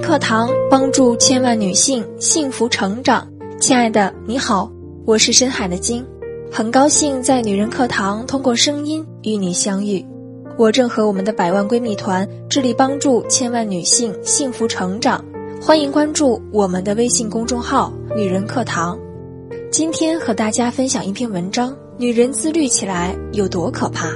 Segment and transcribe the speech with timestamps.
[0.00, 3.26] 课堂帮助千万女性幸福成长。
[3.60, 4.70] 亲爱的，你好，
[5.04, 6.04] 我是深海的鲸，
[6.50, 10.04] 很高兴在女人课堂通过声音与你相遇。
[10.56, 15.24] 我正和我们的百万闺蜜团致力帮助千万女性幸福成长，
[15.60, 18.98] 欢迎关注我们的微信公众号“女人课堂”。
[19.70, 24.10] 今天和大家分享一篇文章：女人自律起来有多可怕？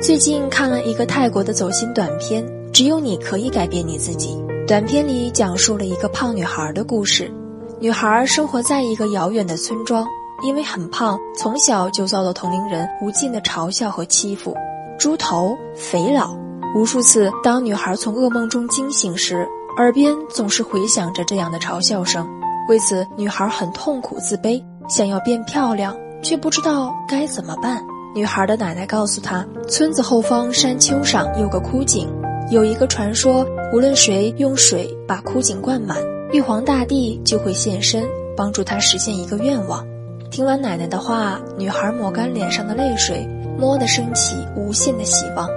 [0.00, 4.28] 最近看了一个泰国的走心短片，《只有你可以改变你自己》。
[4.64, 7.30] 短片里讲述了一个胖女孩的故事。
[7.80, 10.06] 女孩生活在一个遥远的村庄，
[10.44, 14.56] 因为很胖，从小就遭到同龄人无尽的嘲笑和欺负。
[15.00, 16.36] 猪头、肥佬，
[16.76, 19.46] 无数次，当女孩从噩梦中惊醒时，
[19.78, 22.24] 耳边总是回响着这样的嘲笑声。
[22.68, 27.84] 为此，女孩很痛苦、自卑，想要变漂亮，却不知道该怎么办。
[28.14, 32.08] 女孩的奶奶告诉她，村子后方山丘上有个枯井，
[32.52, 35.96] 有一个传说，无论谁用水把枯井灌满，
[36.32, 38.04] 玉皇大帝就会现身，
[38.36, 39.86] 帮助她实现一个愿望。
[40.30, 43.26] 听完奶奶的话，女孩抹干脸上的泪水。
[43.58, 45.48] 蓦地升起无限的希望，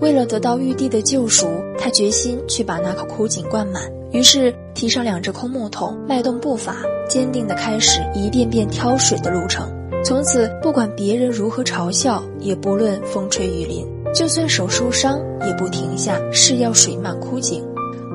[0.00, 1.46] 为了得到玉帝的救赎，
[1.78, 3.82] 他决心去把那口枯井灌满。
[4.10, 9.70] 于是提上两只空木桶，迈动步伐，坚定地开始一遍遍挑水的路程。
[10.02, 17.62] 从此，不管别人如何嘲笑，也不论风吹雨淋，就算手受伤，也不停下，誓要水满枯井。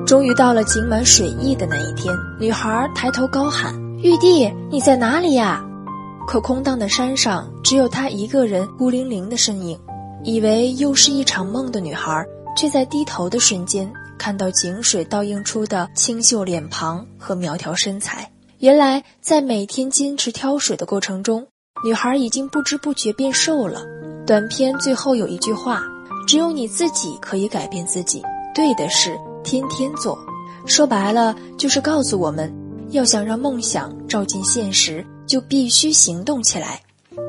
[0.04, 5.64] 终于到了井满水溢的那一天，女孩抬头高喊：“玉帝，你在哪里呀？”
[6.26, 9.78] 可空荡的山上只有她一个人孤零零的身影，
[10.24, 12.24] 以为又是一场梦的女孩，
[12.56, 18.28] 却在低头的瞬间看到井水倒映出的清秀脸庞和苗条身材。
[18.58, 21.46] 原来，在每天坚持挑水的过程中，
[21.84, 23.82] 女孩已经不知不觉变瘦了。
[24.26, 25.82] 短片最后有一句话
[26.26, 28.22] ：“只有你自己可以改变自己，
[28.54, 30.18] 对的事天天做。”
[30.66, 32.52] 说白了，就是告诉我们，
[32.90, 35.04] 要想让梦想照进现实。
[35.26, 36.80] 就必须行动起来，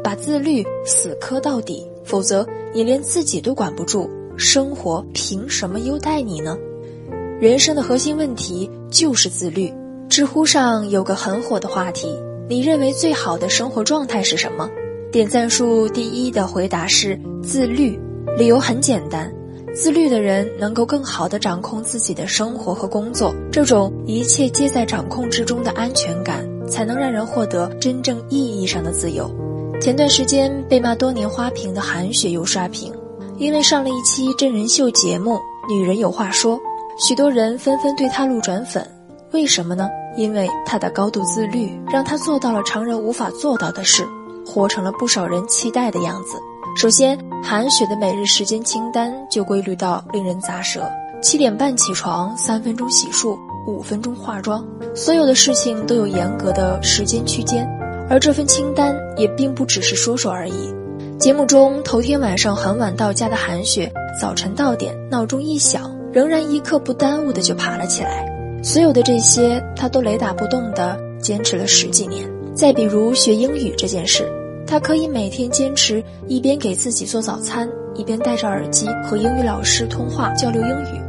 [0.03, 6.55] 把自律死磕到底，否则你连自己都管不住，生活凭什么优待你呢？
[7.41, 9.73] 人生的核心问题就是自律。
[10.07, 12.15] 知乎上有个很火的话题：
[12.49, 14.69] 你认为最好的生活状态是什么？
[15.11, 17.99] 点赞数第一的回答是自律。
[18.37, 19.33] 理由很简单，
[19.73, 26.45] 自律的人能够更好地掌控自己的生活和工作，这种一切皆在掌控之中的安全感。
[26.67, 29.33] 才能让人获得真正意义上的自由。
[29.79, 32.93] 前段时间被骂多年花瓶的韩雪又刷屏，
[33.37, 35.35] 因为上了一期真人秀节目
[35.73, 36.57] 《女人有话说》，
[36.99, 38.85] 许多人纷纷对她路转粉。
[39.31, 39.87] 为什么呢？
[40.17, 44.05] 因为他的高度自律，让他做到了常人无法做到的事，
[44.45, 46.37] 活成了不少人期待的样子。
[46.75, 50.81] 首先，韩雪的每日时间清单就规律到令人咂舌：
[51.21, 53.37] 七点半起床，三分钟洗漱。
[53.67, 57.67] 五分钟化妆，所有的事情都有严格的时间区间，
[58.09, 60.73] 而这份清单也并不只是说说而已。
[61.19, 63.91] 节目中头天晚上很晚到家的韩雪，
[64.21, 68.26] 早晨到点，闹钟一响，仍然一刻不耽误的就爬了起来。
[68.63, 72.29] 所有的这些，他都雷打不动的坚持了十几年。
[72.53, 74.27] 再比如学英语这件事，
[74.65, 81.01] 他可以每天坚持一边给自己做早餐，一边戴着耳机和英语老师通话交流英语。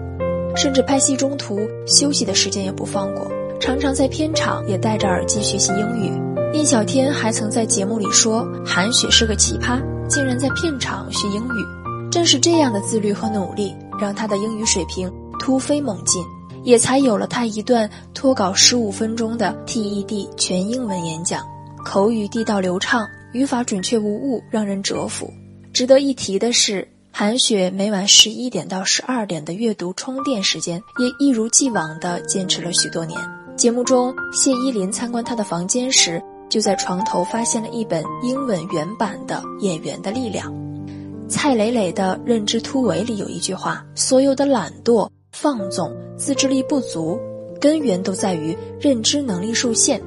[0.56, 6.10] 甚至拍戏中途休息的时间也不放过，常常在片场也戴着耳机学习英语。
[6.52, 12.10] 聂小天还曾在节目里说，韩雪是个奇葩，竟然在片场学英语。
[12.10, 16.22] 正是这样的自律和努力，让他的英语水平突飞猛进，
[16.68, 21.42] 也才有了他一段脱稿十五分钟的 TED 全英文演讲，
[21.82, 25.32] 口语地道流畅，语法准确无误，让人折服。
[25.72, 26.86] 值得一提的是。
[27.10, 33.18] 韩雪每晚十一点到十二点的阅读充电时间，也一如既往地坚持了许多年。
[33.56, 40.52] 节目中，谢依霖参观她的房间时，就在床头发现了一本英文原版的《演员的力量》。
[41.28, 45.08] 蔡磊磊的《认知突围》里有一句话：“所有的懒惰、
[45.40, 47.16] 放纵、自制力不足，
[47.60, 50.02] 根源都在于认知能力受限。”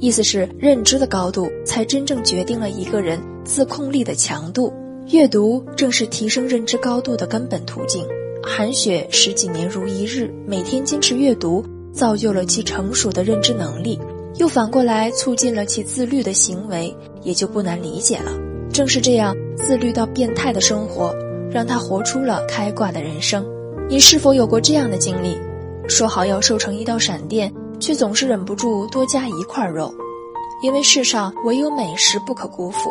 [0.00, 4.72] 意思是，认知的高度才真正决定了一个人自控力的强度。
[5.08, 8.06] 阅读正是提升认知高度的根本途径。
[8.42, 14.00] 韩雪十几年如一日，每天坚持阅读，造就了其成熟的认知能力，
[14.38, 18.32] 又反过来促进了其自律的行为，也就不难理解了。
[18.72, 21.14] 正是这样自律到变态的生活，
[21.50, 23.44] 让他活出了开挂的人生。
[23.88, 25.38] 你是否有过这样的经历？
[25.88, 29.92] 说好要瘦成一道闪电，却总是忍不住多加一块肉，
[30.62, 32.90] 因为世上唯有美食不可辜负。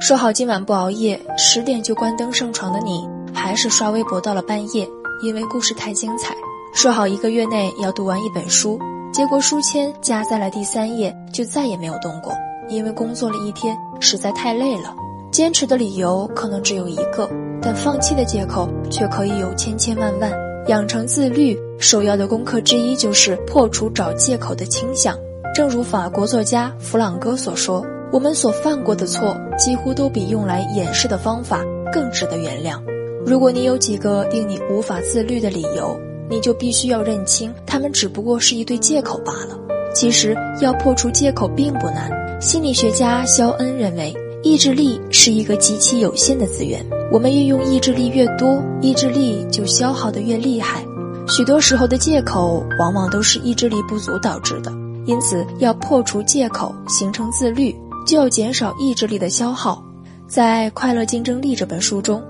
[0.00, 4.86] 说好今晚不熬夜，十点就关灯上床的你，还是刷微博到了半夜，
[5.22, 6.34] 因为故事太精彩。
[6.74, 8.78] 说好一个月内要读完一本书，
[9.12, 12.32] 结果书签夹在了第三页，就再也没有动过，
[12.68, 14.94] 因为工作了一天实在太累了。
[15.30, 17.28] 坚持的理由可能只有一个，
[17.66, 20.30] 但放弃的借口却可以有千千万万。
[20.68, 25.18] 养成自律，首要的功课之一就是破除找借口的倾向。
[25.52, 32.80] 正如法国作家弗朗哥所说：“我们所犯过的错，几乎都比用来掩饰的方法更值得原谅。”
[33.26, 35.98] 如果你有几个令你无法自律的理由，
[36.30, 39.58] 你就必须要认清，他们只不过是一堆借口罢了。
[39.92, 42.12] 其实，要破除借口并不难。
[42.40, 44.14] 心理学家肖恩认为。
[44.46, 50.86] 意志力是一个极其有限的资源，我们运用意志力越多，意志力就消耗的越厉害。
[51.26, 54.72] 许多时候的借口往往都是意志力不足导致的，
[55.04, 57.74] 因此要破除借口，形成自律，
[58.06, 59.82] 就要减少意志力的消耗。
[60.28, 62.22] 在《快乐竞争力》这本书中，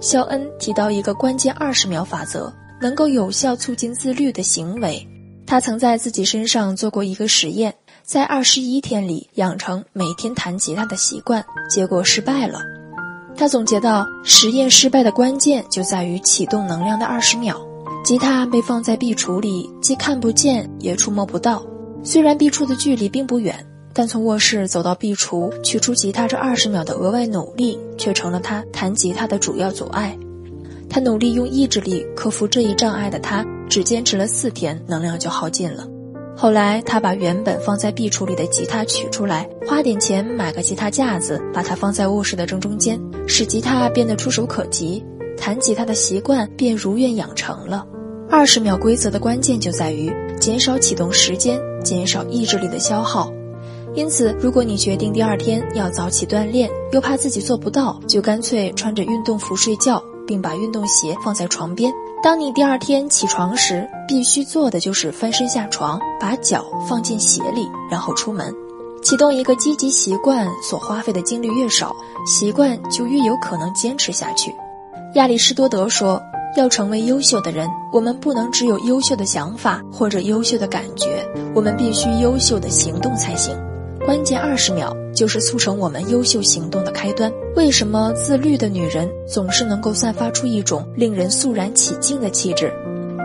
[0.00, 2.52] 肖恩提到一个关键二十秒法则，
[2.82, 5.06] 能够有效促进自律的行为。
[5.46, 7.72] 他曾在自己身上做过一个实验。
[8.10, 12.58] 在二十一天里养成每天弹吉他的习惯，结果失败了。
[13.36, 17.56] 他总结到，实验失败的关键就在于启动能量的二十秒。
[18.04, 21.64] 吉他被放在壁橱里，既看不见也触摸不到。
[22.02, 30.18] 虽然壁橱的距离并不远，但从卧室走到壁橱取出吉他这二十秒的额外努力，却成了他弹吉他的主要阻碍。
[30.88, 35.86] 他努力用意志力克服这一障碍的他，只坚持了四天，能量就耗尽了。
[36.40, 45.04] 后来，他把原本放在壁橱里的吉他取出来，花点钱买个吉他架子，把它放在卧室的正中间，使吉他变得触手可及，
[45.36, 47.86] 弹吉他的习惯便如愿养成了。
[48.30, 50.10] 二十秒规则的关键就在于
[50.40, 53.30] 减少启动时间，减少意志力的消耗。
[53.94, 61.92] 因此，如果你决定第二天要早起锻炼，又怕自己做不到，就干脆穿着运动服睡觉，并把运动鞋放在床边。
[62.22, 68.54] 当你第二天起床时，必须做的就是翻身下床，把脚放进鞋里，然后出门。
[69.02, 71.96] 启动一个积极习惯所花费的精力越少，
[72.26, 74.54] 习惯就越有可能坚持下去。
[75.14, 76.20] 亚里士多德说
[76.58, 83.56] ：“要成为优秀的人，我们不能只有优秀的想法或者优秀的感觉，我们必须优秀的行动才行。”
[84.04, 87.32] 关键二十秒就是促成我们优秀行动的开端。
[87.56, 92.72] 为什么自律的女人总是能够散发出一种令人肃然起敬的气质？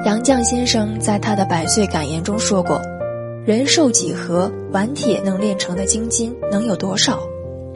[0.05, 2.79] 杨绛先生在他的百岁感言中说过
[3.45, 7.19] ：“人寿几何，顽铁能炼成的精金能有多少？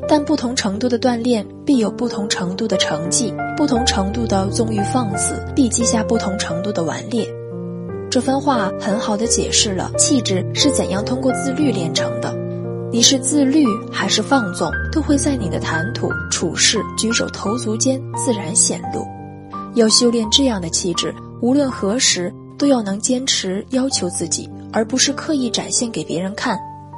[0.08, 7.28] 但不同程度的锻炼必有不同程度的成绩，不同程度的纵欲放肆必积下不同程度的顽劣。”
[8.10, 12.36] 这番话很好的解释了气质是怎样通过自律炼成的。
[12.92, 19.06] 你是自律还是放纵，都会在你的谈吐、处事、举手投足间自然显露。
[19.76, 26.58] 要修炼这样的气质，无论何时都要能坚持要求自己，而不是刻意展现给别人看。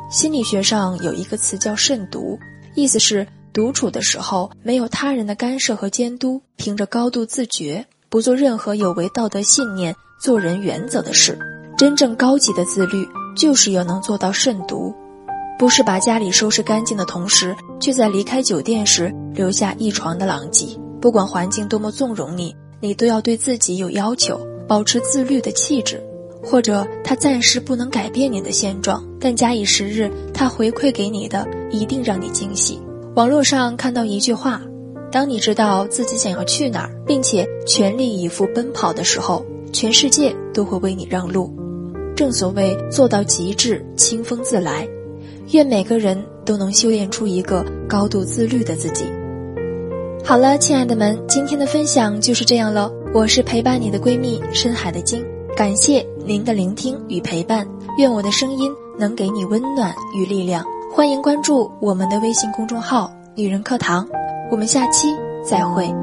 [0.09, 2.39] 心理学上有一个词叫“慎独”，
[2.73, 11.37] 意思是独处的时候没有他人的干涉和监督，凭着高度自觉，不做任何有违道德信念、做人原则的事。
[11.77, 13.05] 真正高级的自律，
[13.35, 14.95] 就是要能做到慎独。
[15.61, 20.65] 不是把家里收拾干净的同时，却在离开酒店时留下一床的狼藉。
[20.99, 26.03] 不管环境多么纵容你，你都要对自己有要求，保持自律的气质。
[26.41, 32.81] 或者，他暂时不能改变你的现状，但假以时日，他回馈给你的一定让你惊喜。
[33.13, 34.59] 网络上看到一句话：
[35.11, 41.55] 当你知道自己想要去哪儿，并且全力以赴奔跑的时候，全世界都会为你让路。
[42.15, 44.89] 正所谓做到极致，清风自来。
[45.51, 49.05] 愿每个人都能修炼出一个高度自律的自己。
[50.23, 52.91] 好了，亲爱的们，今天的分享就是这样了。
[53.13, 57.67] 我是陪伴你的闺蜜深海的鲸，感谢您的聆听与陪伴。
[57.97, 60.63] 愿我的声音能给你温暖与力量。
[60.93, 64.07] 欢迎关注我们的微信公众号“女人课堂”，
[64.49, 65.07] 我们下期
[65.43, 66.00] 再会。